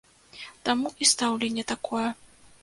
[0.69, 2.07] Таму і стаўленне такое.